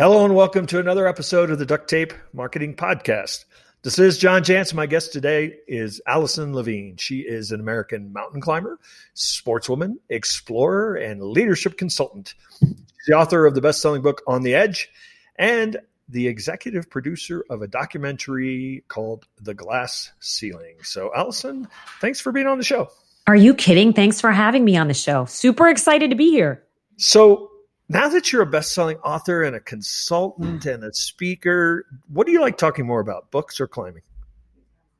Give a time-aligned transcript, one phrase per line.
[0.00, 3.44] Hello and welcome to another episode of the Duct Tape Marketing Podcast.
[3.82, 4.72] This is John Jantsch.
[4.72, 6.96] My guest today is Alison Levine.
[6.96, 8.78] She is an American mountain climber,
[9.14, 12.32] sportswoman, explorer, and leadership consultant.
[12.60, 12.76] She's
[13.08, 14.88] the author of the best selling book On the Edge
[15.36, 15.76] and
[16.08, 20.76] the executive producer of a documentary called The Glass Ceiling.
[20.82, 21.68] So, Allison,
[22.00, 22.88] thanks for being on the show.
[23.26, 23.92] Are you kidding?
[23.92, 25.26] Thanks for having me on the show.
[25.26, 26.64] Super excited to be here.
[26.96, 27.49] So,
[27.90, 32.40] now that you're a best-selling author and a consultant and a speaker, what do you
[32.40, 34.02] like talking more about, books or climbing?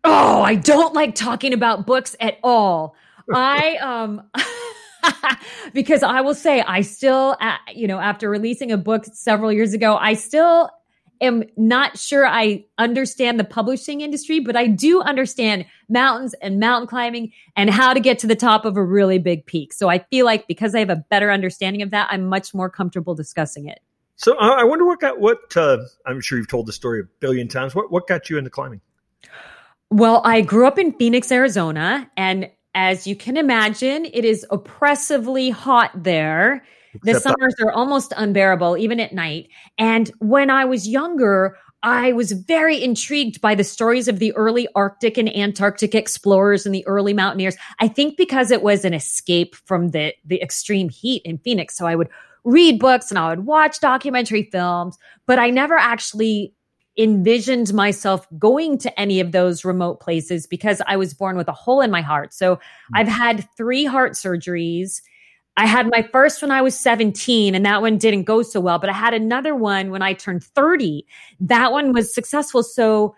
[0.03, 2.97] Oh, I don't like talking about books at all.
[3.33, 4.29] I um
[5.73, 7.37] because I will say I still
[7.73, 10.69] you know after releasing a book several years ago, I still
[11.21, 16.87] am not sure I understand the publishing industry, but I do understand mountains and mountain
[16.87, 19.73] climbing and how to get to the top of a really big peak.
[19.73, 22.71] So I feel like because I have a better understanding of that, I'm much more
[22.71, 23.81] comfortable discussing it.
[24.17, 27.05] So uh, I wonder what got what uh, I'm sure you've told the story a
[27.21, 27.75] billion times.
[27.75, 28.83] What what got you into climbing?
[29.89, 35.51] Well, I grew up in Phoenix, Arizona, and as you can imagine, it is oppressively
[35.51, 36.63] hot there
[37.03, 39.49] the summers are almost unbearable, even at night.
[39.79, 44.69] And when I was younger, I was very intrigued by the stories of the early
[44.75, 47.57] Arctic and Antarctic explorers and the early mountaineers.
[47.79, 51.77] I think because it was an escape from the, the extreme heat in Phoenix.
[51.77, 52.09] So I would
[52.45, 56.55] read books and I would watch documentary films, but I never actually
[56.99, 61.53] envisioned myself going to any of those remote places because I was born with a
[61.53, 62.35] hole in my heart.
[62.35, 62.97] So mm-hmm.
[62.97, 65.01] I've had three heart surgeries
[65.57, 68.79] I had my first when I was 17, and that one didn't go so well,
[68.79, 71.05] but I had another one when I turned 30.
[71.41, 72.63] That one was successful.
[72.63, 73.15] So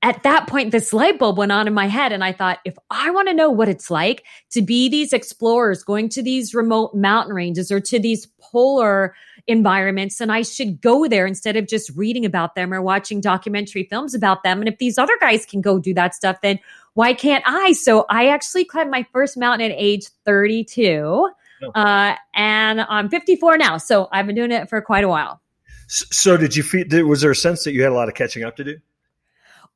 [0.00, 2.76] at that point, this light bulb went on in my head, and I thought, if
[2.90, 6.94] I want to know what it's like to be these explorers going to these remote
[6.94, 9.14] mountain ranges or to these polar
[9.46, 13.84] environments, then I should go there instead of just reading about them or watching documentary
[13.84, 14.60] films about them.
[14.60, 16.58] And if these other guys can go do that stuff, then
[16.94, 17.72] why can't I?
[17.72, 21.30] So I actually climbed my first mountain at age 32.
[21.74, 25.40] Uh, and I'm 54 now, so I've been doing it for quite a while.
[25.88, 27.06] So, did you feel?
[27.06, 28.78] Was there a sense that you had a lot of catching up to do?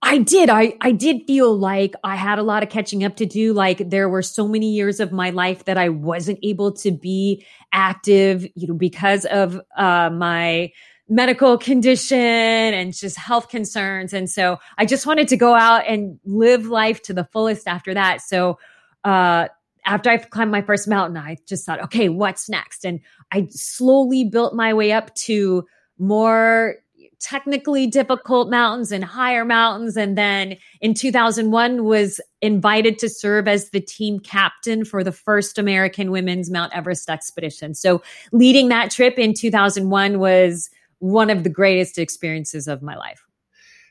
[0.01, 0.49] I did.
[0.49, 3.53] I I did feel like I had a lot of catching up to do.
[3.53, 7.45] Like there were so many years of my life that I wasn't able to be
[7.73, 10.73] active, you know, because of uh, my
[11.09, 14.13] medical condition and just health concerns.
[14.13, 17.95] And so I just wanted to go out and live life to the fullest after
[17.95, 18.21] that.
[18.21, 18.59] So
[19.05, 19.49] uh,
[19.89, 22.85] after I climbed my first mountain, I just thought, okay, what's next?
[22.85, 23.01] And
[23.33, 25.67] I slowly built my way up to
[25.99, 26.77] more
[27.21, 33.71] technically difficult mountains and higher mountains and then in 2001 was invited to serve as
[33.71, 37.75] the team captain for the first American women's Mount Everest expedition.
[37.75, 43.27] So leading that trip in 2001 was one of the greatest experiences of my life.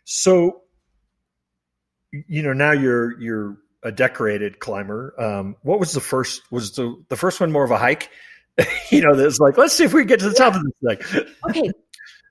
[0.05, 0.61] So
[2.11, 5.13] you know now you're you're a decorated climber.
[5.19, 6.41] Um, what was the first?
[6.51, 8.09] Was the the first one more of a hike?
[8.89, 11.07] you know, that's like, let's see if we can get to the top of this
[11.11, 11.25] thing.
[11.49, 11.71] okay.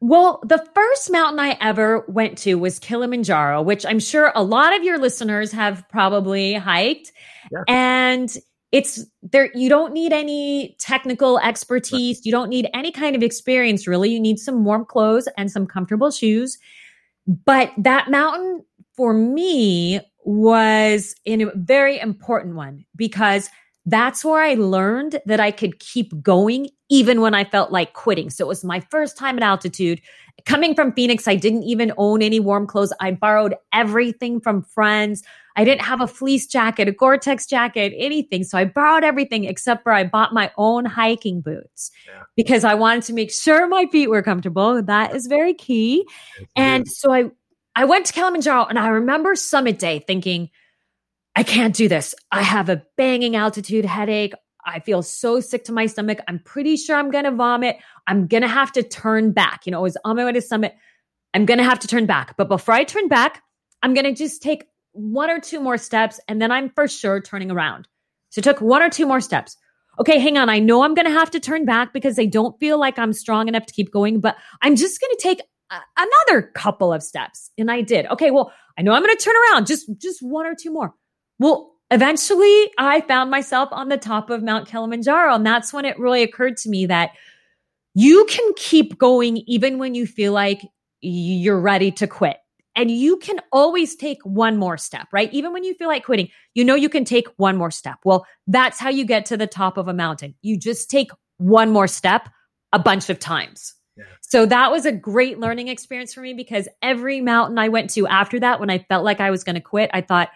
[0.00, 4.76] Well, the first mountain I ever went to was Kilimanjaro, which I'm sure a lot
[4.76, 7.12] of your listeners have probably hiked.
[7.50, 7.62] Yeah.
[7.66, 8.36] And
[8.72, 12.26] it's there, you don't need any technical expertise.
[12.26, 14.10] You don't need any kind of experience, really.
[14.10, 16.58] You need some warm clothes and some comfortable shoes.
[17.26, 18.64] But that mountain
[18.96, 23.48] for me was in a very important one because
[23.86, 28.30] that's where I learned that I could keep going even when I felt like quitting.
[28.30, 30.00] So it was my first time at altitude.
[30.44, 32.92] Coming from Phoenix, I didn't even own any warm clothes.
[33.00, 35.22] I borrowed everything from friends.
[35.54, 38.42] I didn't have a fleece jacket, a Gore Tex jacket, anything.
[38.42, 42.22] So I borrowed everything except for I bought my own hiking boots yeah.
[42.34, 44.82] because I wanted to make sure my feet were comfortable.
[44.82, 46.04] That is very key.
[46.56, 47.30] and so I
[47.76, 50.48] I went to Kilimanjaro and I remember summit day thinking,
[51.36, 52.14] I can't do this.
[52.32, 54.32] I have a banging altitude headache.
[54.64, 56.18] I feel so sick to my stomach.
[56.26, 57.76] I'm pretty sure I'm going to vomit.
[58.06, 59.66] I'm going to have to turn back.
[59.66, 60.74] You know, I was on my way to summit.
[61.34, 62.34] I'm going to have to turn back.
[62.38, 63.42] But before I turn back,
[63.82, 67.20] I'm going to just take one or two more steps and then I'm for sure
[67.20, 67.86] turning around.
[68.30, 69.58] So I took one or two more steps.
[70.00, 70.48] Okay, hang on.
[70.48, 73.12] I know I'm going to have to turn back because I don't feel like I'm
[73.12, 77.50] strong enough to keep going, but I'm just going to take another couple of steps.
[77.58, 78.06] And I did.
[78.06, 80.94] Okay, well, I know I'm going to turn around just just one or two more.
[81.38, 85.98] Well, eventually I found myself on the top of Mount Kilimanjaro and that's when it
[85.98, 87.10] really occurred to me that
[87.94, 90.62] you can keep going even when you feel like
[91.00, 92.36] you're ready to quit.
[92.74, 95.32] And you can always take one more step, right?
[95.32, 97.96] Even when you feel like quitting, you know you can take one more step.
[98.04, 100.34] Well, that's how you get to the top of a mountain.
[100.42, 102.28] You just take one more step
[102.72, 103.74] a bunch of times.
[104.28, 108.08] So that was a great learning experience for me because every mountain I went to
[108.08, 110.30] after that, when I felt like I was going to quit, I thought,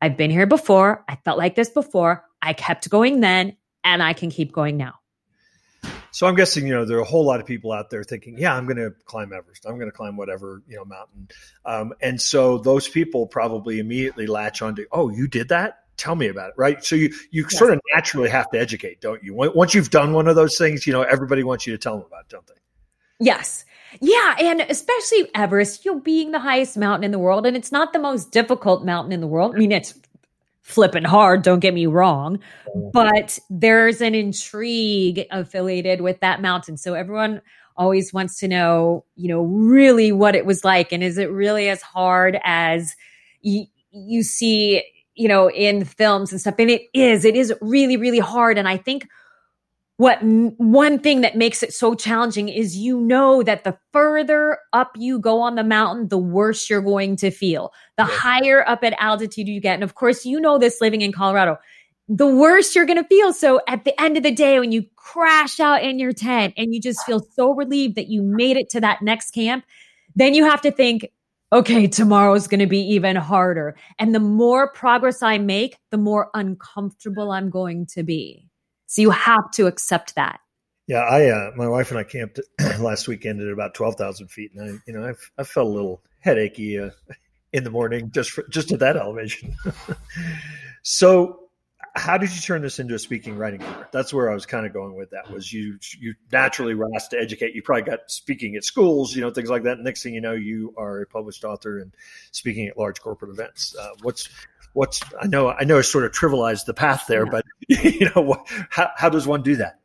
[0.00, 1.04] I've been here before.
[1.06, 2.24] I felt like this before.
[2.40, 4.94] I kept going then, and I can keep going now.
[6.10, 8.38] So I'm guessing, you know, there are a whole lot of people out there thinking,
[8.38, 9.66] yeah, I'm going to climb Everest.
[9.66, 11.28] I'm going to climb whatever, you know, mountain.
[11.66, 15.80] Um, and so those people probably immediately latch onto, oh, you did that?
[15.98, 16.54] Tell me about it.
[16.56, 16.82] Right.
[16.82, 17.58] So you, you yes.
[17.58, 19.34] sort of naturally have to educate, don't you?
[19.34, 22.06] Once you've done one of those things, you know, everybody wants you to tell them
[22.06, 22.54] about it, don't they?
[23.20, 23.64] Yes.
[24.00, 24.36] Yeah.
[24.38, 27.46] And especially Everest, you know, being the highest mountain in the world.
[27.46, 29.54] And it's not the most difficult mountain in the world.
[29.54, 29.98] I mean, it's
[30.68, 32.90] flipping hard, don't get me wrong, mm-hmm.
[32.92, 36.76] but there's an intrigue affiliated with that mountain.
[36.76, 37.40] So everyone
[37.74, 40.92] always wants to know, you know, really what it was like.
[40.92, 42.94] And is it really as hard as
[43.40, 44.82] you, you see,
[45.14, 46.56] you know, in films and stuff?
[46.58, 48.58] And it is, it is really, really hard.
[48.58, 49.08] And I think
[49.98, 54.92] what one thing that makes it so challenging is you know that the further up
[54.96, 57.72] you go on the mountain, the worse you're going to feel.
[57.96, 59.74] The higher up at altitude you get.
[59.74, 61.58] And of course, you know this living in Colorado,
[62.08, 63.32] the worse you're going to feel.
[63.32, 66.72] So at the end of the day, when you crash out in your tent and
[66.72, 69.64] you just feel so relieved that you made it to that next camp,
[70.14, 71.10] then you have to think,
[71.52, 73.76] okay, tomorrow is going to be even harder.
[73.98, 78.47] And the more progress I make, the more uncomfortable I'm going to be.
[78.88, 80.40] So you have to accept that.
[80.86, 82.40] Yeah, I uh, my wife and I camped
[82.80, 85.70] last weekend at about twelve thousand feet, and I you know I've, I felt a
[85.70, 86.90] little headachy uh,
[87.52, 89.54] in the morning just for, just at that elevation.
[90.82, 91.50] so,
[91.94, 93.88] how did you turn this into a speaking writing career?
[93.92, 95.30] That's where I was kind of going with that.
[95.30, 97.54] Was you you naturally were asked to educate?
[97.54, 99.80] You probably got speaking at schools, you know, things like that.
[99.80, 101.92] Next thing you know, you are a published author and
[102.30, 103.76] speaking at large corporate events.
[103.78, 104.30] Uh, what's
[104.78, 107.30] what's I know I know I sort of trivialized the path there, yeah.
[107.30, 109.80] but you know how how does one do that?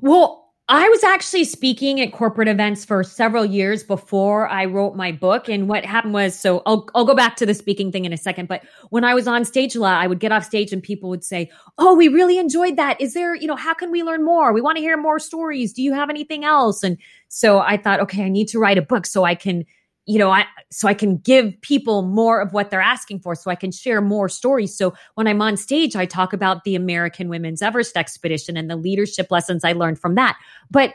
[0.00, 5.12] Well, I was actually speaking at corporate events for several years before I wrote my
[5.12, 5.48] book.
[5.48, 8.16] And what happened was, so I'll, I'll go back to the speaking thing in a
[8.16, 8.48] second.
[8.48, 11.08] But when I was on stage a lot, I would get off stage and people
[11.08, 13.00] would say, Oh, we really enjoyed that.
[13.00, 14.52] Is there, you know, how can we learn more?
[14.52, 15.72] We want to hear more stories.
[15.72, 16.82] Do you have anything else?
[16.82, 16.98] And
[17.28, 19.64] so I thought, okay, I need to write a book so I can
[20.06, 23.50] you know, I so I can give people more of what they're asking for, so
[23.50, 24.76] I can share more stories.
[24.76, 28.76] So when I'm on stage, I talk about the American Women's Everest expedition and the
[28.76, 30.36] leadership lessons I learned from that.
[30.70, 30.94] But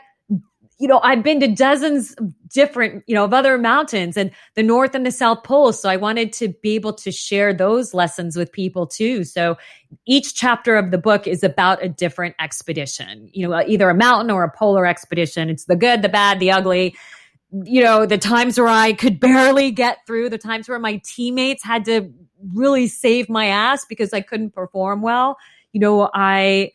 [0.78, 4.64] you know, I've been to dozens of different, you know, of other mountains and the
[4.64, 5.72] North and the South Pole.
[5.72, 9.22] So I wanted to be able to share those lessons with people too.
[9.22, 9.56] So
[10.06, 14.30] each chapter of the book is about a different expedition, you know, either a mountain
[14.30, 15.50] or a polar expedition.
[15.50, 16.96] It's the good, the bad, the ugly
[17.52, 21.62] you know, the times where I could barely get through, the times where my teammates
[21.62, 22.10] had to
[22.54, 25.36] really save my ass because I couldn't perform well.
[25.72, 26.72] You know, I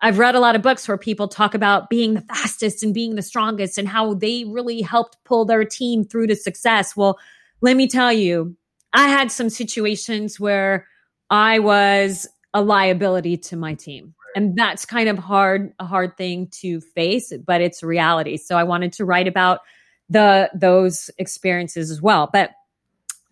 [0.00, 3.14] I've read a lot of books where people talk about being the fastest and being
[3.14, 6.96] the strongest and how they really helped pull their team through to success.
[6.96, 7.18] Well,
[7.60, 8.56] let me tell you,
[8.92, 10.88] I had some situations where
[11.30, 16.48] I was a liability to my team and that's kind of hard a hard thing
[16.48, 18.36] to face but it's reality.
[18.36, 19.60] So i wanted to write about
[20.08, 22.28] the those experiences as well.
[22.32, 22.50] But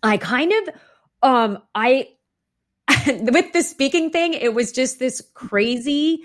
[0.03, 0.75] i kind of
[1.23, 2.07] um i
[3.07, 6.23] with the speaking thing it was just this crazy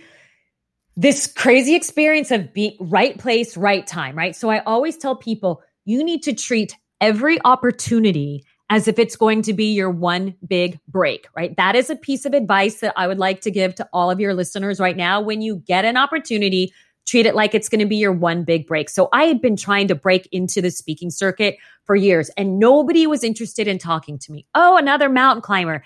[0.97, 4.35] this crazy experience of being right place right time right?
[4.35, 9.43] So i always tell people you need to treat every opportunity as if it's going
[9.43, 11.57] to be your one big break, right?
[11.57, 14.19] That is a piece of advice that I would like to give to all of
[14.19, 15.21] your listeners right now.
[15.21, 16.73] When you get an opportunity,
[17.07, 18.91] treat it like it's going to be your one big break.
[18.91, 23.07] So I had been trying to break into the speaking circuit for years and nobody
[23.07, 24.47] was interested in talking to me.
[24.55, 25.85] Oh, another mountain climber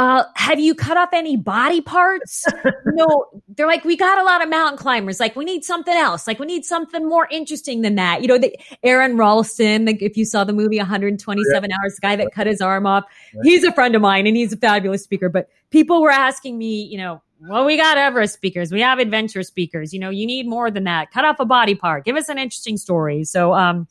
[0.00, 2.46] uh, have you cut off any body parts?
[2.86, 5.20] no, they're like, we got a lot of mountain climbers.
[5.20, 6.26] Like, we need something else.
[6.26, 8.22] Like, we need something more interesting than that.
[8.22, 11.76] You know, the, Aron Ralston, like, if you saw the movie 127 yeah.
[11.76, 13.04] Hours, the guy that cut his arm off,
[13.34, 13.40] yeah.
[13.42, 15.28] he's a friend of mine and he's a fabulous speaker.
[15.28, 18.72] But people were asking me, you know, well, we got Everest speakers.
[18.72, 19.92] We have adventure speakers.
[19.92, 21.10] You know, you need more than that.
[21.10, 22.06] Cut off a body part.
[22.06, 23.24] Give us an interesting story.
[23.24, 23.86] So, um,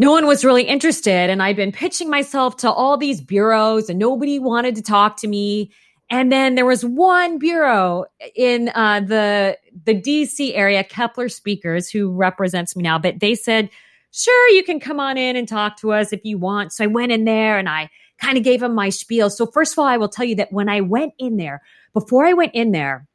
[0.00, 1.28] no one was really interested.
[1.28, 5.28] And I'd been pitching myself to all these bureaus and nobody wanted to talk to
[5.28, 5.70] me.
[6.08, 12.10] And then there was one bureau in uh, the the DC area, Keppler Speakers, who
[12.10, 12.98] represents me now.
[12.98, 13.68] But they said,
[14.10, 16.86] "Sure, you can come on in and talk to us if you want." So I
[16.86, 19.28] went in there and I kind of gave them my spiel.
[19.28, 21.60] So first of all, I will tell you that when I went in there,
[21.92, 23.06] before I went in there,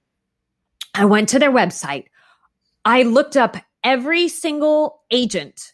[0.93, 2.05] I went to their website.
[2.85, 5.73] I looked up every single agent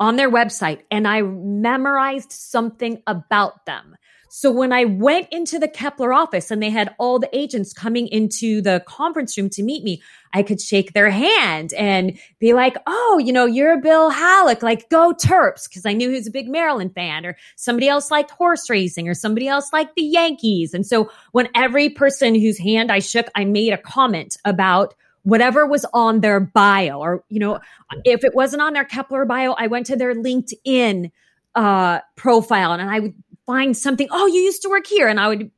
[0.00, 3.96] on their website and I memorized something about them.
[4.32, 8.06] So when I went into the Keppler office and they had all the agents coming
[8.06, 10.00] into the conference room to meet me,
[10.32, 14.88] I could shake their hand and be like, Oh, you know, you're Bill Halleck, like
[14.88, 15.68] go Terps.
[15.72, 19.08] Cause I knew he was a big Maryland fan or somebody else liked horse racing
[19.08, 20.74] or somebody else liked the Yankees.
[20.74, 25.66] And so when every person whose hand I shook, I made a comment about whatever
[25.66, 27.60] was on their bio or, you know,
[28.04, 31.10] if it wasn't on their Keppler bio, I went to their LinkedIn
[31.54, 33.14] uh, profile and I would
[33.50, 34.06] find something.
[34.12, 35.50] Oh, you used to work here, and I would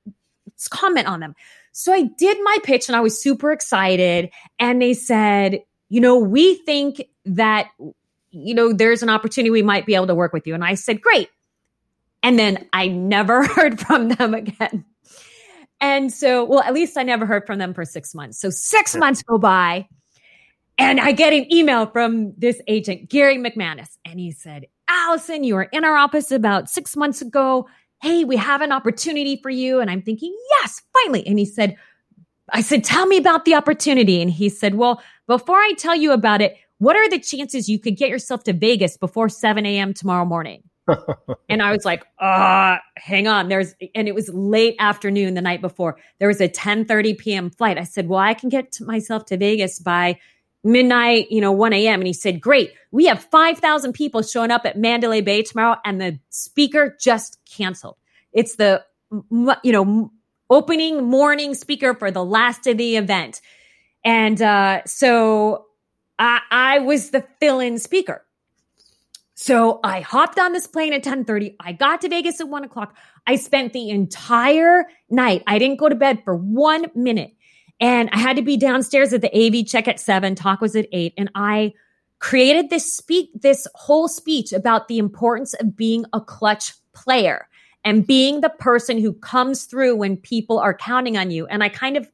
[0.70, 1.34] comment on them.
[1.72, 4.30] So I did my pitch, and I was super excited.
[4.58, 7.68] And they said, you know, we think that
[8.30, 10.54] you know there's an opportunity we might be able to work with you.
[10.54, 11.28] And I said, great.
[12.22, 14.86] And then I never heard from them again.
[15.92, 18.40] And so, well, at least I never heard from them for six months.
[18.40, 19.86] So six months go by.
[20.78, 23.98] And I get an email from this agent, Gary McManus.
[24.04, 27.68] And he said, Alison, you were in our office about six months ago
[28.02, 29.78] hey, we have an opportunity for you.
[29.78, 31.24] And I'm thinking, yes, finally.
[31.24, 31.76] And he said,
[32.50, 34.20] I said, tell me about the opportunity.
[34.20, 37.78] And he said, well, before I tell you about it, what are the chances you
[37.78, 39.94] could get yourself to Vegas before 7 a.m.
[39.94, 40.64] tomorrow morning?
[41.48, 43.48] And I was like, uh, hang on.
[43.48, 45.98] There's, and it was late afternoon the night before.
[46.18, 47.50] There was a 10 30 p.m.
[47.50, 47.78] flight.
[47.78, 50.18] I said, well, I can get to myself to Vegas by
[50.64, 52.00] midnight, you know, 1 a.m.
[52.00, 56.00] And he said, Great, we have 5,000 people showing up at Mandalay Bay tomorrow, and
[56.00, 57.96] the speaker just canceled.
[58.32, 60.12] It's the, you know,
[60.50, 63.40] opening morning speaker for the last of the event.
[64.04, 65.66] And uh, so
[66.18, 68.24] I, I was the fill in speaker.
[69.42, 71.56] So I hopped on this plane at 10:30.
[71.58, 72.94] I got to Vegas at one o'clock.
[73.26, 75.42] I spent the entire night.
[75.48, 77.34] I didn't go to bed for one minute.
[77.80, 80.86] And I had to be downstairs at the AV check at seven, talk was at
[80.92, 81.14] eight.
[81.18, 81.72] And I
[82.20, 87.48] created this speak, this whole speech about the importance of being a clutch player
[87.84, 91.46] and being the person who comes through when people are counting on you.
[91.46, 92.08] And I kind of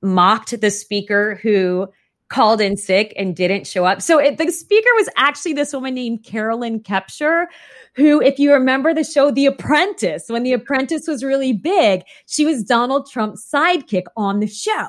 [0.00, 1.88] mocked the speaker who
[2.28, 4.02] called in sick and didn't show up.
[4.02, 7.46] So it, the speaker was actually this woman named Carolyn Kepcher,
[7.94, 12.44] who, if you remember the show The Apprentice, when The Apprentice was really big, she
[12.44, 14.88] was Donald Trump's sidekick on the show.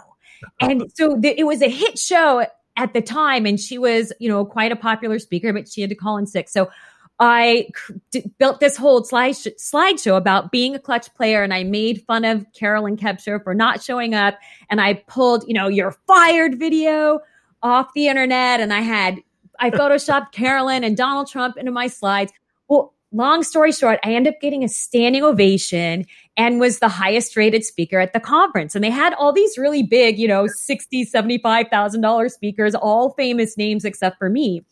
[0.59, 4.29] And so the, it was a hit show at the time, and she was, you
[4.29, 6.47] know, quite a popular speaker, but she had to call in sick.
[6.47, 6.69] So
[7.19, 7.69] I
[8.11, 12.03] d- built this whole slide sh- slideshow about being a clutch player, and I made
[12.05, 14.35] fun of Carolyn Kepcher for not showing up.
[14.69, 17.19] And I pulled, you know, your fired video
[17.63, 19.17] off the internet, and I had
[19.59, 22.31] I photoshopped Carolyn and Donald Trump into my slides.
[22.67, 26.05] Well, long story short, I ended up getting a standing ovation
[26.35, 28.75] and was the highest rated speaker at the conference.
[28.75, 33.11] And they had all these really big, you know, sixty, seventy-five thousand dollars speakers, all
[33.13, 34.63] famous names except for me.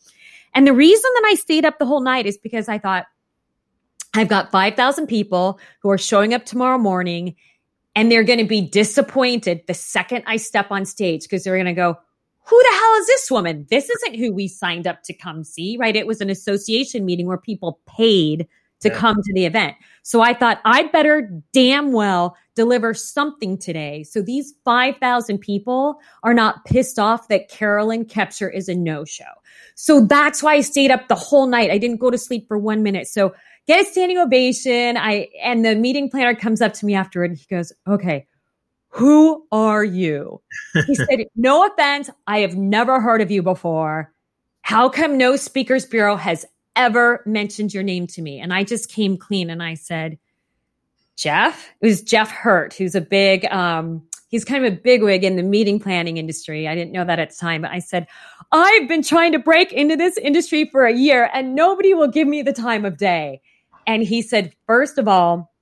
[0.56, 3.06] And the reason that I stayed up the whole night is because I thought,
[4.16, 7.36] I've got 5,000 people who are showing up tomorrow morning
[7.96, 11.66] and they're going to be disappointed the second I step on stage because they're going
[11.66, 11.98] to go,
[12.46, 13.68] who the hell is this woman?
[13.70, 15.96] This isn't who we signed up to come see, right?
[15.96, 18.48] It was an association meeting where people paid
[18.82, 18.96] to yeah.
[18.96, 19.76] come to the event.
[20.04, 24.04] So I thought I'd better damn well deliver something today.
[24.04, 29.24] So these 5,000 people are not pissed off that Carolyn Kepcher is a no show.
[29.76, 31.72] So that's why I stayed up the whole night.
[31.72, 33.08] I didn't go to sleep for one minute.
[33.08, 33.34] So
[33.68, 34.98] get a standing ovation.
[34.98, 38.28] I, and the meeting planner comes up to me afterward and he goes, okay,
[38.90, 40.42] who are you?
[40.88, 42.10] He said, no offense.
[42.28, 44.14] I have never heard of you before.
[44.62, 48.40] How come no speakers bureau has ever mentioned your name to me?
[48.40, 50.18] And I just came clean and I said,
[51.16, 51.70] Jeff.
[51.82, 55.44] It was Jeff Hurt, who's a big, um, he's kind of a bigwig in the
[55.44, 56.68] meeting planning industry.
[56.68, 58.08] I didn't know that at the time, but I said,
[58.52, 62.28] I've been trying to break into this industry for a year and nobody will give
[62.28, 63.42] me the time of day.
[63.88, 65.54] And he said, first of all,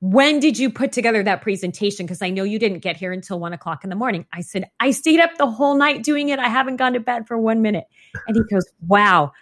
[0.00, 2.04] when did you put together that presentation?
[2.04, 4.26] Because I know you didn't get here until one o'clock in the morning.
[4.32, 6.38] I said, I stayed up the whole night doing it.
[6.38, 7.86] I haven't gone to bed for one minute.
[8.26, 9.32] And he goes, Wow,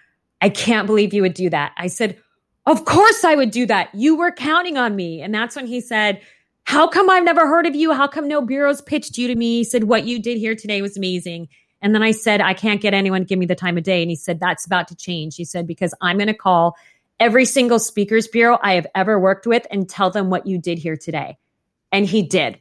[0.44, 1.72] I can't believe you would do that.
[1.78, 2.18] I said,
[2.66, 3.94] Of course I would do that.
[3.94, 5.22] You were counting on me.
[5.22, 6.20] And that's when he said,
[6.64, 7.92] how come I've never heard of you?
[7.92, 9.58] How come no bureaus pitched you to me?
[9.58, 11.48] He said, What you did here today was amazing.
[11.82, 14.00] And then I said, I can't get anyone to give me the time of day.
[14.00, 15.36] And he said, That's about to change.
[15.36, 16.76] He said, Because I'm going to call
[17.20, 20.78] every single speakers bureau I have ever worked with and tell them what you did
[20.78, 21.36] here today.
[21.92, 22.60] And he did.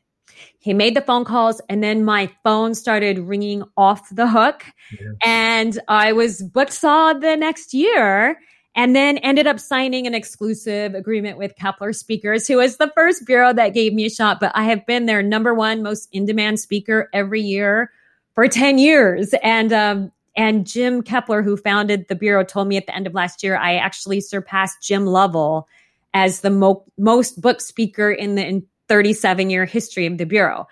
[0.60, 4.66] He made the phone calls and then my phone started ringing off the hook.
[4.92, 5.08] Yeah.
[5.24, 8.40] And I was booked saw the next year
[8.76, 13.26] and then ended up signing an exclusive agreement with Keppler Speakers, who was the first
[13.26, 14.40] bureau that gave me a shot.
[14.40, 17.92] But I have been their number one most in demand speaker every year
[18.34, 19.34] for 10 years.
[19.44, 23.14] And um, And Jim Keppler, who founded the Bureau, told me at the end of
[23.14, 25.68] last year, I actually surpassed Jim Lovell
[26.16, 30.68] as the mo- most book speaker in the in 37 year history of the Bureau.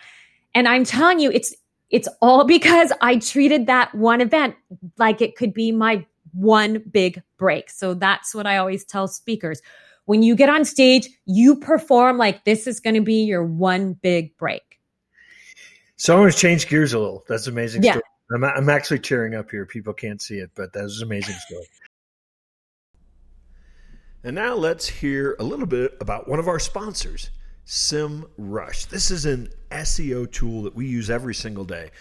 [0.53, 1.55] And I'm telling you, it's,
[1.89, 4.55] it's all because I treated that one event
[4.99, 7.71] like it could be my one big break.
[7.71, 9.59] So that's what I always tell speakers.
[10.05, 13.93] When you get on stage, you perform like this is going to be your one
[13.93, 14.79] big break.
[15.95, 17.23] So I'm going to change gears a little.
[17.27, 17.81] That's amazing.
[17.81, 17.93] Yeah.
[17.93, 18.03] Story.
[18.35, 19.65] I'm, I'm actually tearing up here.
[19.65, 21.65] People can't see it, but that was an amazing story.
[24.23, 27.31] And now let's hear a little bit about one of our sponsors,
[27.65, 28.87] SEMrush.
[28.89, 31.91] This is an SEO tool that we use every single day.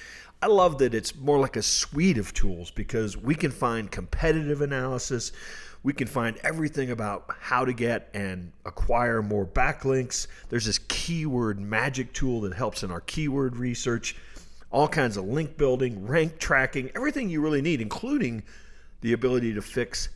[0.43, 4.63] I love that it's more like a suite of tools because we can find competitive
[4.63, 5.33] analysis.
[5.83, 10.27] We can find everything about how to get and acquire more backlinks.
[10.49, 14.17] There's this keyword magic tool that helps in our keyword research,
[14.71, 18.43] all kinds of link building, rank tracking, everything you really need, including
[19.03, 20.09] the ability to fix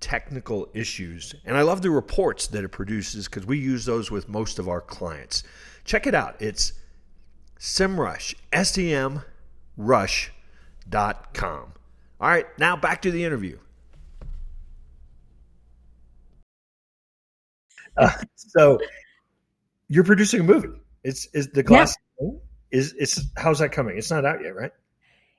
[0.00, 1.34] technical issues.
[1.44, 4.68] And I love the reports that it produces because we use those with most of
[4.68, 5.42] our clients.
[5.84, 6.36] Check it out.
[6.40, 6.72] It's
[7.58, 9.22] SEMrush, S-E-M
[9.78, 11.72] rush.com.
[12.20, 13.58] All right, now back to the interview.
[17.96, 18.78] Uh, so
[19.88, 20.68] you're producing a movie.
[21.04, 22.28] It's is the glass yeah.
[22.70, 23.96] is it's how's that coming?
[23.96, 24.72] It's not out yet, right?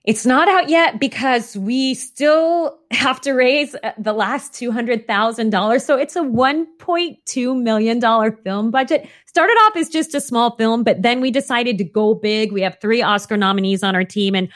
[0.06, 5.82] It's not out yet because we still have to raise uh, the last $200,000.
[5.82, 9.10] So it's a $1.2 million film budget.
[9.26, 12.54] Started off as just a small film, but then we decided to go big.
[12.54, 14.50] We have three Oscar nominees on our team and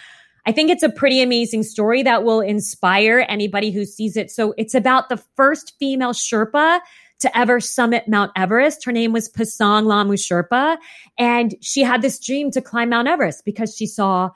[0.46, 4.30] I think it's a pretty amazing story that will inspire anybody who sees it.
[4.30, 6.82] So it's about the first female Sherpa
[7.20, 8.84] to ever summit Mount Everest.
[8.84, 10.78] Her name was Pasang Lhamu Sherpa.
[11.18, 14.32] And she had this dream to climb Mount Everest because she saw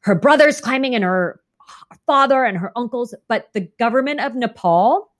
[0.00, 1.40] her brothers climbing and her
[2.06, 5.10] father and her uncles, but the government of Nepal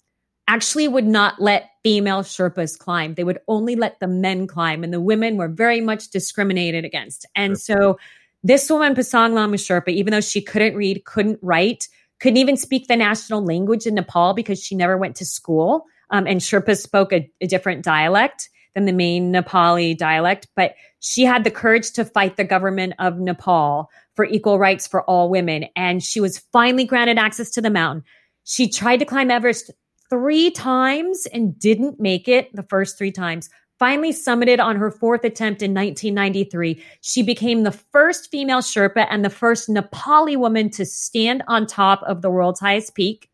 [0.49, 3.14] actually would not let female Sherpas climb.
[3.14, 7.25] They would only let the men climb, and the women were very much discriminated against.
[7.36, 7.99] And so
[8.43, 11.88] this woman, Pasang Lhamu Sherpa, even though she couldn't read, couldn't write,
[12.19, 16.26] couldn't even speak the national language in Nepal because she never went to school, um,
[16.26, 21.45] and Sherpas spoke a, a different dialect than the main Nepali dialect, but she had
[21.45, 25.67] the courage to fight the government of Nepal for equal rights for all women.
[25.76, 28.04] And she was finally granted access to the mountain.
[28.45, 29.71] She tried to climb Everest
[30.11, 33.49] three times and didn't make it the first three times.
[33.78, 36.83] Finally summited on her fourth attempt in 1993.
[37.00, 42.02] She became the first female Sherpa and the first Nepali woman to stand on top
[42.02, 43.30] of the world's highest peak.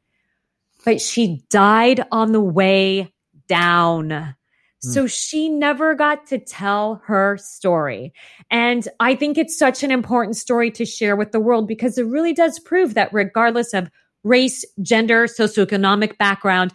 [0.85, 3.13] But she died on the way
[3.49, 4.36] down.
[4.93, 8.13] So she never got to tell her story.
[8.51, 12.07] And I think it's such an important story to share with the world because it
[12.07, 13.91] really does prove that regardless of
[14.25, 16.73] race, gender, socioeconomic background,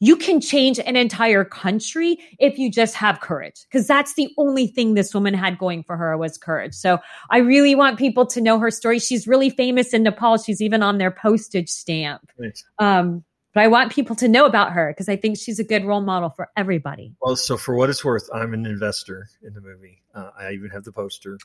[0.00, 4.66] you can change an entire country if you just have courage because that's the only
[4.66, 6.74] thing this woman had going for her was courage.
[6.74, 6.98] So
[7.30, 8.98] i really want people to know her story.
[8.98, 10.36] She's really famous in nepal.
[10.36, 12.28] She's even on their postage stamp.
[12.38, 12.64] Nice.
[12.78, 15.84] um, but I want people to know about her because I think she's a good
[15.84, 17.14] role model for everybody.
[17.22, 20.02] Well, so for what it's worth, I'm an investor in the movie.
[20.14, 21.38] Uh, I even have the poster.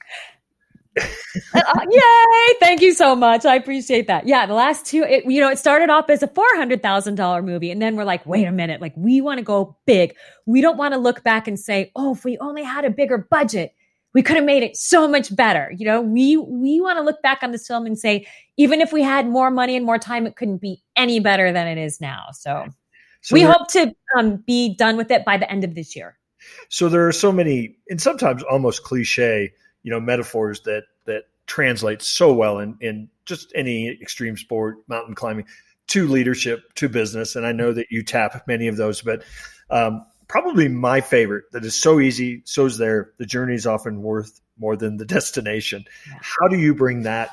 [0.99, 2.55] uh, yay!
[2.59, 3.45] Thank you so much.
[3.45, 4.27] I appreciate that.
[4.27, 7.15] Yeah, the last two, it, you know, it started off as a four hundred thousand
[7.15, 10.15] dollar movie, and then we're like, wait a minute, like we want to go big.
[10.47, 13.19] We don't want to look back and say, oh, if we only had a bigger
[13.29, 13.73] budget,
[14.13, 15.71] we could have made it so much better.
[15.77, 18.91] You know, we we want to look back on this film and say, even if
[18.91, 22.01] we had more money and more time, it couldn't be any better than it is
[22.01, 22.27] now.
[22.33, 22.65] So,
[23.21, 26.17] so we hope to um, be done with it by the end of this year.
[26.69, 29.51] So there are so many, and sometimes almost cliche,
[29.83, 35.13] you know, metaphors that that translate so well in in just any extreme sport, mountain
[35.13, 35.45] climbing,
[35.87, 37.35] to leadership, to business.
[37.35, 39.23] And I know that you tap many of those, but
[39.69, 43.11] um, probably my favorite that is so easy, so is there.
[43.17, 45.83] The journey is often worth more than the destination.
[46.21, 47.31] How do you bring that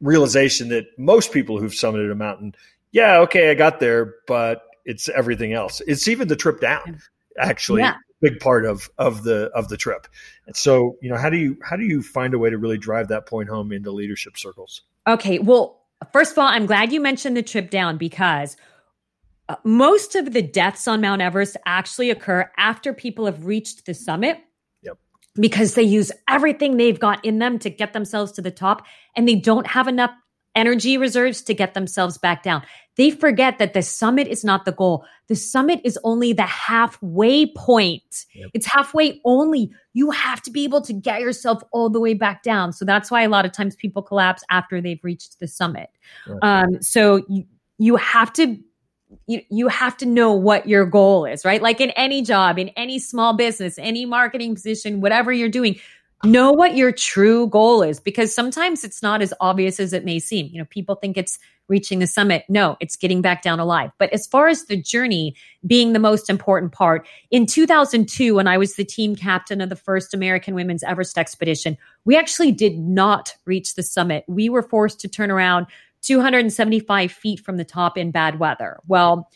[0.00, 2.54] realization that most people who've summited a mountain,
[2.90, 5.80] yeah, okay, I got there, but it's everything else.
[5.86, 7.00] It's even the trip down,
[7.38, 7.82] actually.
[7.82, 7.94] Yeah.
[8.22, 10.08] Big part of of the of the trip,
[10.46, 12.78] and so you know how do you how do you find a way to really
[12.78, 14.80] drive that point home into leadership circles?
[15.06, 15.82] Okay, well,
[16.14, 18.56] first of all, I'm glad you mentioned the trip down because
[19.48, 23.94] uh, most of the deaths on Mount Everest actually occur after people have reached the
[23.94, 24.38] summit.
[24.82, 24.98] Yep.
[25.36, 29.28] Because they use everything they've got in them to get themselves to the top and
[29.28, 30.10] they don't have enough
[30.56, 32.62] energy reserves to get themselves back down.
[32.96, 35.04] They forget that the summit is not the goal.
[35.28, 38.24] The summit is only the halfway point.
[38.34, 38.50] Yep.
[38.54, 39.70] It's halfway only.
[39.92, 42.72] You have to be able to get yourself all the way back down.
[42.72, 45.90] So that's why a lot of times people collapse after they've reached the summit.
[46.26, 46.38] Right.
[46.64, 47.44] Um, so you,
[47.78, 48.56] you have to
[49.26, 51.62] you, you have to know what your goal is, right?
[51.62, 55.78] Like in any job, in any small business, any marketing position, whatever you're doing,
[56.24, 60.18] know what your true goal is because sometimes it's not as obvious as it may
[60.18, 60.48] seem.
[60.52, 62.44] You know, people think it's reaching the summit.
[62.48, 63.90] No, it's getting back down alive.
[63.98, 65.34] But as far as the journey
[65.66, 69.76] being the most important part, in 2002, when I was the team captain of the
[69.76, 74.24] first American Women's Everest expedition, we actually did not reach the summit.
[74.28, 75.66] We were forced to turn around
[76.06, 78.78] 275 feet from the top in bad weather.
[78.86, 79.28] Well,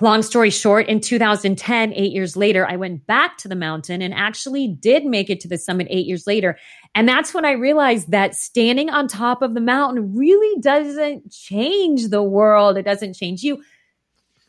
[0.00, 4.12] Long story short, in 2010, eight years later, I went back to the mountain and
[4.12, 6.58] actually did make it to the summit eight years later.
[6.96, 12.08] And that's when I realized that standing on top of the mountain really doesn't change
[12.08, 12.76] the world.
[12.76, 13.62] It doesn't change you.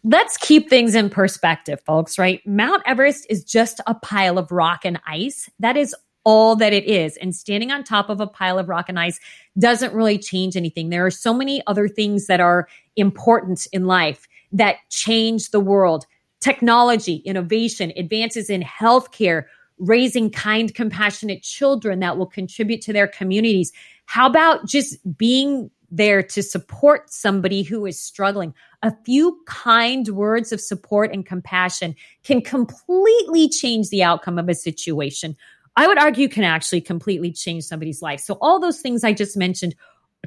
[0.04, 2.42] Let's keep things in perspective, folks, right?
[2.48, 5.48] Mount Everest is just a pile of rock and ice.
[5.60, 5.96] That is
[6.26, 7.16] all that it is.
[7.18, 9.20] And standing on top of a pile of rock and ice
[9.58, 10.90] doesn't really change anything.
[10.90, 16.06] There are so many other things that are important in life that change the world
[16.42, 19.46] technology, innovation, advances in healthcare,
[19.80, 23.72] raising kind, compassionate children that will contribute to their communities.
[24.06, 28.54] How about just being there to support somebody who is struggling?
[28.84, 34.54] A few kind words of support and compassion can completely change the outcome of a
[34.54, 35.36] situation.
[35.76, 38.20] I would argue can actually completely change somebody's life.
[38.22, 39.76] So all those things I just mentioned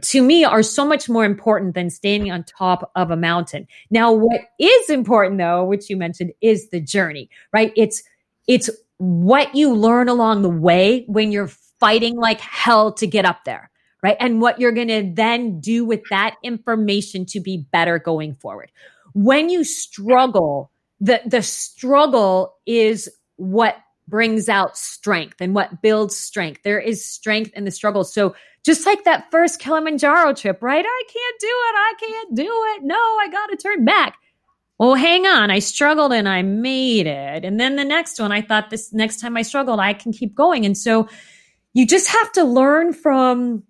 [0.02, 3.66] to me are so much more important than standing on top of a mountain.
[3.90, 7.72] Now, what is important though, which you mentioned, is the journey, right?
[7.76, 8.02] It's,
[8.46, 13.44] it's what you learn along the way when you're fighting like hell to get up
[13.44, 13.70] there,
[14.02, 14.16] right?
[14.20, 18.70] And what you're going to then do with that information to be better going forward.
[19.14, 23.76] When you struggle, the, the struggle is what
[24.08, 26.62] brings out strength and what builds strength.
[26.62, 28.04] There is strength in the struggle.
[28.04, 30.84] So just like that first Kilimanjaro trip, right?
[30.84, 31.74] I can't do it.
[31.76, 32.82] I can't do it.
[32.84, 34.16] No, I got to turn back.
[34.78, 35.50] Well, hang on.
[35.50, 37.44] I struggled and I made it.
[37.44, 40.34] And then the next one, I thought this next time I struggled, I can keep
[40.34, 40.64] going.
[40.64, 41.08] And so
[41.74, 43.64] you just have to learn from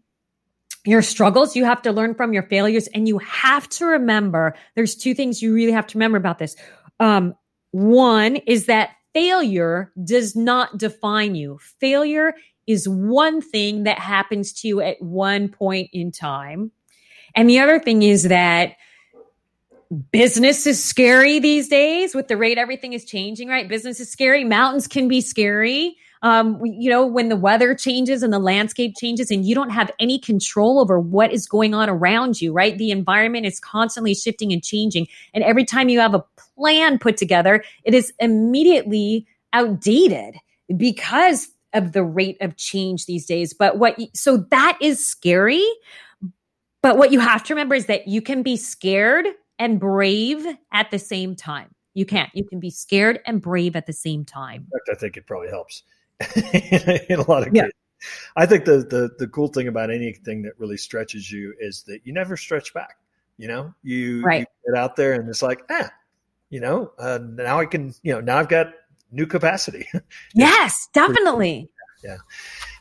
[0.85, 1.57] your struggles.
[1.57, 5.41] You have to learn from your failures and you have to remember there's two things
[5.41, 6.57] you really have to remember about this.
[7.01, 7.35] Um,
[7.71, 11.59] one is that failure does not define you.
[11.81, 12.35] Failure
[12.69, 16.71] is one thing that happens to you at one point in time.
[17.35, 18.77] And the other thing is that
[20.13, 23.69] business is scary these days with the rate everything is changing, right?
[23.69, 24.45] Business is scary.
[24.45, 25.97] Mountains can be scary.
[26.23, 29.91] Um, you know, when the weather changes and the landscape changes and you don't have
[29.99, 32.77] any control over what is going on around you, right?
[32.77, 35.07] The environment is constantly shifting and changing.
[35.33, 36.25] And every time you have a
[36.57, 40.37] plan put together, it is immediately outdated
[40.77, 43.53] because of the rate of change these days.
[43.53, 45.65] But what, so that is scary.
[46.83, 49.27] But what you have to remember is that you can be scared
[49.59, 51.75] and brave at the same time.
[51.95, 52.31] You can't.
[52.33, 54.69] You can be scared and brave at the same time.
[54.91, 55.83] I think it probably helps
[57.09, 57.73] in a lot of cases.
[58.37, 62.01] I think the, the the cool thing about anything that really stretches you is that
[62.05, 62.97] you never stretch back.
[63.39, 64.41] You know, you, right.
[64.41, 65.91] you get out there and it's like, ah,
[66.51, 68.73] you know, uh, now I can, you know, now I've got
[69.13, 69.87] new capacity.
[70.35, 71.71] yes, definitely.
[72.03, 72.17] Yeah.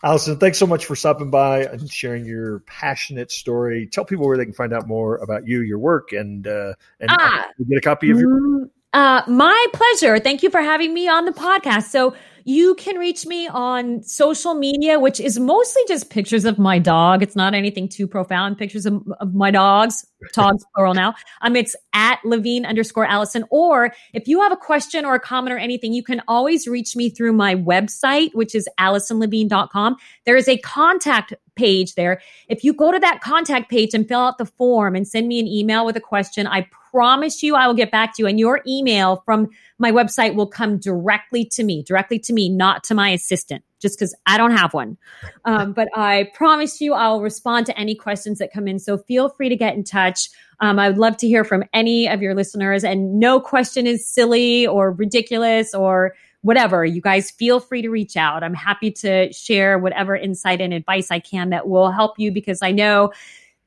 [0.04, 3.88] Alison, thanks so much for stopping by and sharing your passionate story.
[3.91, 7.10] Tell people where they can find out more about you, your work, and uh, and
[7.10, 8.39] ah, get a copy of your.
[8.39, 10.19] Mm, uh, my pleasure.
[10.19, 11.86] Thank you for having me on the podcast.
[11.86, 12.13] So
[12.48, 17.22] you can reach me on social media, which is mostly just pictures of my dog.
[17.22, 18.58] It's not anything too profound.
[18.58, 21.14] Pictures of, of my dogs, dogs plural now.
[21.42, 23.44] Um, it's at Levine underscore Alison.
[23.52, 26.96] Or if you have a question or a comment or anything, you can always reach
[26.96, 29.98] me through my website, which is AlisonLevine.com.
[30.26, 32.22] There is a contact page there.
[32.48, 35.39] If you go to that contact page and fill out the form and send me
[35.39, 38.28] an email with a question, I promise you I will get back to you.
[38.28, 42.84] And your email from my website will come directly to me, directly to me, not
[42.86, 44.98] to my assistant, just because I don't have one.
[45.46, 48.80] Um, but I promise you I'll respond to any questions that come in.
[48.80, 50.30] So feel free to get in touch.
[50.60, 54.06] Um, I would love to hear from any of your listeners, and no question is
[54.06, 56.15] silly or ridiculous or
[56.48, 56.86] whatever.
[56.86, 58.42] You guys feel free to reach out.
[58.42, 62.62] I'm happy to share whatever insight and advice I can that will help you because
[62.62, 63.12] I know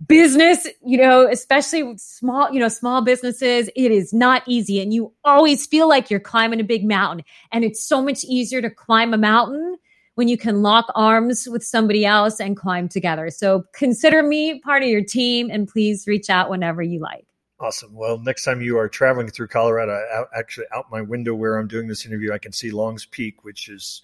[0.06, 4.80] business, you know, especially small, you know, small businesses, it is not easy.
[4.80, 7.22] And you always feel like you're climbing a big mountain.
[7.52, 9.76] And it's so much easier to climb a mountain
[10.14, 13.28] when you can lock arms with somebody else and climb together.
[13.28, 17.26] So consider me part of your team and please reach out whenever you like.
[17.60, 17.94] Awesome.
[17.94, 21.68] Well, next time you are traveling through Colorado, out, actually out my window where I'm
[21.68, 24.00] doing this interview, I can see Long's Peak, which is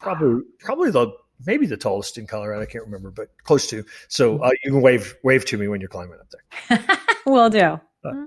[0.00, 1.12] probably probably the
[1.46, 2.62] maybe the tallest in Colorado.
[2.62, 3.84] I can't remember, but close to.
[4.08, 6.98] So uh, you can wave wave to me when you're climbing up there.
[7.26, 7.78] Will do.
[8.04, 8.26] Uh,